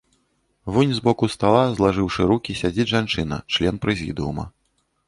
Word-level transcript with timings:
Вунь 0.73 0.93
з 0.99 1.03
боку 1.07 1.29
стала, 1.35 1.61
злажыўшы 1.75 2.21
рукі, 2.35 2.59
сядзіць 2.63 2.89
жанчына, 2.97 3.43
член 3.59 3.75
прэзідыума. 3.87 4.53